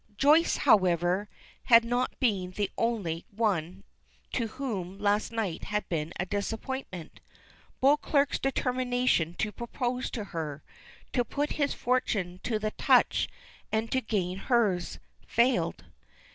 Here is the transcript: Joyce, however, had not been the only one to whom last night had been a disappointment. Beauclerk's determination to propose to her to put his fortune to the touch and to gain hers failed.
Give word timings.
Joyce, 0.17 0.57
however, 0.57 1.29
had 1.65 1.85
not 1.85 2.19
been 2.19 2.49
the 2.49 2.71
only 2.75 3.23
one 3.29 3.83
to 4.31 4.47
whom 4.47 4.97
last 4.97 5.31
night 5.31 5.65
had 5.65 5.87
been 5.89 6.11
a 6.19 6.25
disappointment. 6.25 7.19
Beauclerk's 7.79 8.39
determination 8.39 9.35
to 9.35 9.51
propose 9.51 10.09
to 10.09 10.23
her 10.23 10.63
to 11.13 11.23
put 11.23 11.51
his 11.51 11.75
fortune 11.75 12.39
to 12.41 12.57
the 12.57 12.71
touch 12.71 13.29
and 13.71 13.91
to 13.91 14.01
gain 14.01 14.37
hers 14.37 14.97
failed. 15.27 15.85